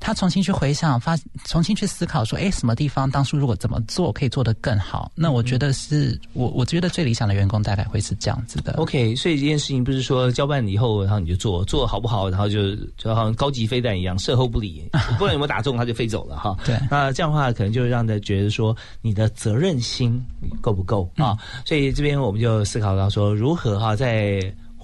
[0.00, 5.12] 他重新去回想，发重新去思考，说，哎，什么地方当初如果怎么做可以做得更好？
[5.14, 8.72] 那我觉得是我我觉得最理想的员工大概会是这样子的。
[8.72, 16.56] OK，所以这件事情不是说交办以后，然后你就做，做好不好，然后就就好像高级飞弹一样，售后不理，不管有没有打中，他就飞走了哈。
[16.66, 20.20] 对，那这样的话，可能就让他觉得说你的责任心
[20.60, 21.38] 够不够啊？
[21.64, 24.42] 所以这边我们就思考到说，如何哈在。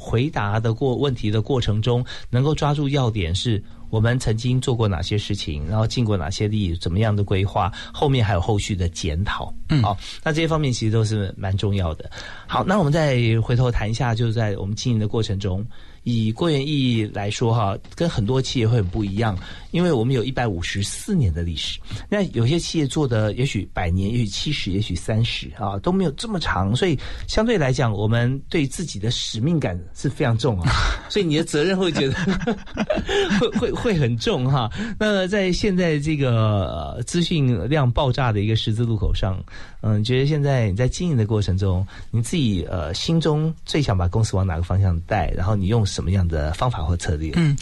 [0.08, 9.52] 回答的过问题的过程中，能够抓住要点，是我们曾经做过哪些事情，然后尽过哪些力，怎么样的规划，后面还有后续的检讨。
[9.68, 9.94] 嗯，好，
[10.24, 12.10] 那这些方面其实都是蛮重要的。
[12.46, 15.62] 好，那我们再回头谈一下，就是在我们经营的过程中。
[16.08, 19.36] 以郭元义来说哈，跟很多企业会很不一样，
[19.72, 21.78] 因为我们有一百五十四年的历史。
[22.08, 26.74] 那有些企业做的也许百年，也许七十，也许三十啊，都没有这么长。
[26.74, 30.72] 所以相对来讲，我们对自己的使命感是非常重啊。
[31.10, 32.14] 所以你的责任会觉得
[33.38, 34.70] 会会会很重哈。
[34.98, 39.38] 那在现在这个资讯量爆炸的一个十字路口上。
[39.80, 45.30] 嗯，觉得现在你在经营的过程中，你自己呃心中最想把公司往哪个方向带？
[45.36, 47.32] 然后你用什么样的方法或策略？
[47.34, 47.56] 嗯，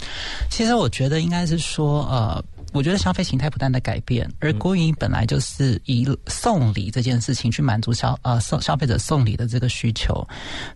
[0.50, 2.44] 其实我觉得应该是说呃。
[2.72, 10.26] 我觉得消费形态不断的改变，而郭云本来就是以送礼这件事情去满足消呃送消费者送礼的这个需求，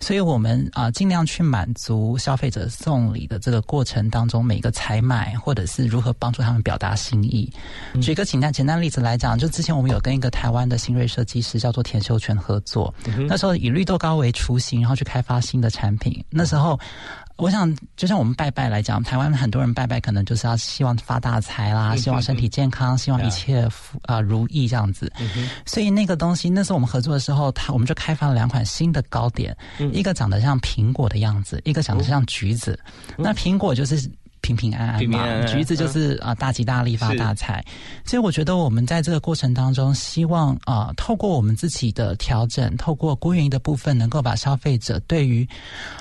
[0.01, 7.53] 所以我们啊尽量去满足消费者送礼的这个过程当中每个采买或者是如何帮助他们表达心意。
[8.01, 12.95] 举个简单简单例子来讲，就之前我们有跟一个台湾的新锐设计师叫做田秀全合作，
[13.29, 16.81] 那时候以绿豆糕为雏形，然后去开发新的产品，那时候。
[17.41, 25.13] 我想，就像我们拜拜来讲，台湾很多人拜拜，可能就是要希望发大财啦，希望身体健康，希望一切福啊如意这样子。
[25.65, 29.57] 所以那个东西，那时候我们合作的时候，他我们就开发了两款新的糕点，
[29.93, 32.79] 一个长得像苹果的样子，一个长得像橘子。
[33.17, 34.11] 那苹果就是。
[34.41, 37.65] 平平安安嘛，橘子就是啊大吉大利发大财，
[38.05, 45.47] 所以我觉得我们在这个过程当中，希望啊透过我们自己的调整，透过公园的部分，能够把消费者对于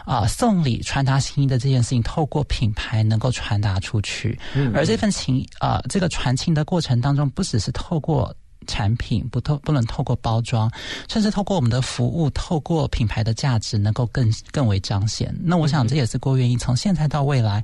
[0.05, 4.39] 啊送礼传达心意的这件事情，透过品牌能够传达出去，
[4.73, 8.35] 而这份情啊这个传情的过程当中，不只是透过。
[8.67, 10.71] 产品不透不能透过包装，
[11.07, 15.35] 甚至透过我们的服务，透过品牌的价值，能够更更为彰显。
[15.43, 17.63] 那我想这也是郭愿意从现在到未来，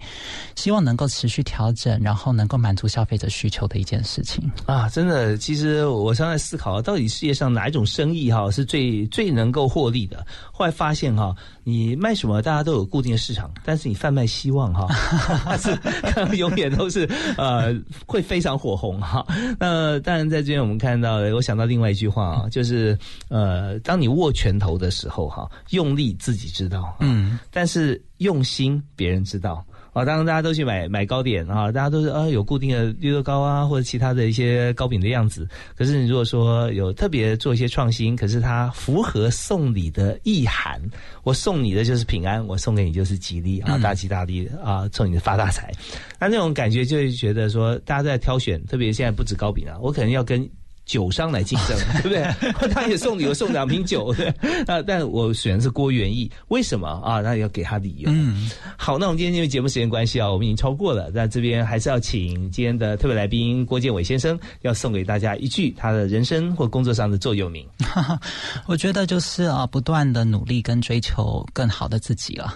[0.56, 4.90] 希望能够持续调整，然后能够满足消费者需求的一件事情啊！
[4.90, 10.26] 真的，其实我常在思考，到底世界上哪一种生意哈是最最能够获利的？
[10.52, 11.36] 后来发现哈。
[11.68, 14.88] 你卖什么，大家都有固定的市场，但是你贩卖希望哈，
[15.58, 15.76] 是
[16.38, 17.74] 永远都是呃
[18.06, 19.26] 会非常火红哈。
[19.60, 22.98] 那当然在这边我们看到，我想到另外一句话啊，就是
[23.30, 29.66] 呃，当你握拳头的时候哈，用力自己知道，嗯，但是用心别人知道。
[29.94, 35.48] 啊，当然大家都去买买糕点啊，大家都是啊有固定的绿豆糕啊，或者其他的一些糕饼的样子。
[35.74, 40.82] 可是你如果说有特别做一些创新，可是它符合送礼的意涵，
[41.24, 45.72] 我送你的就是平安，我送给你就是吉利啊，大吉大利啊，送你发大财。
[46.20, 50.46] 那那种感觉就会觉得说，大家在挑选，特别现在不止糕饼啊，我可能要跟。
[50.86, 52.70] 酒商来竞争， 对不对？
[52.70, 54.34] 他也送礼，我送两瓶酒， 对。
[54.68, 57.22] 那但我选的是郭元义，为什么啊？
[57.22, 58.10] 那要给他理由。
[58.14, 67.68] 嗯，好，那我们今天因为节目时间关系啊，我们已经超过了，那这边还是要请今天的特别来宾郭建伟先生，要送给大家一句他的人生或工作上的座右铭。
[68.68, 72.56] 我觉得就是啊，不断的努力跟追求更好的自己了。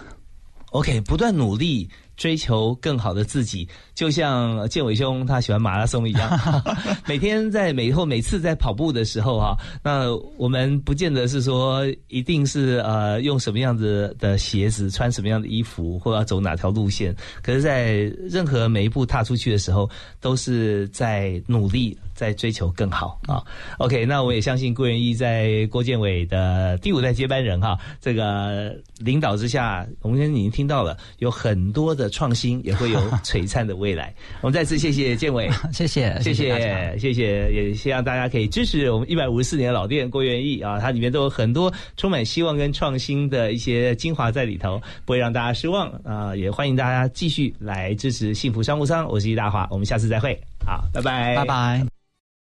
[0.70, 1.88] OK，不断努力。
[2.20, 6.38] 追求更好的自己，就像建伟兄他喜欢马拉松一样，
[7.08, 17.92] 每天在每后每次在跑步的时候啊，那我们不见得是说一定是呃用什么样子的鞋子，穿什么样的衣服，或要走哪条路线，可是，在
[18.28, 19.88] 任何每一步踏出去的时候，
[20.20, 21.96] 都是在努力。
[22.12, 23.42] 在追求更好啊
[23.78, 34.12] ！OK，那我也相信郭元一在郭建伟的第五代接班人哈，这个领导之下，我们已经听到了有很多的创新，也会有 璀璨的未来。
[34.40, 46.34] 我们再次谢谢建伟， 谢谢谢谢谢谢，也希望大家可以支持我们一百五十四年的老店郭元义啊，它里面都有很多充满希望跟创新的一些精华在里头，不会让大家失望啊！
[46.34, 51.99] 也欢迎大家继续来支持幸福商务舱，我是易大华，我们下次再会，好，拜拜，拜拜。